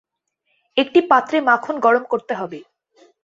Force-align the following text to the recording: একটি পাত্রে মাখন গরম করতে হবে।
একটি 0.77 0.99
পাত্রে 1.09 1.37
মাখন 1.41 1.75
গরম 1.79 2.03
করতে 2.03 2.33
হবে। 2.35 2.59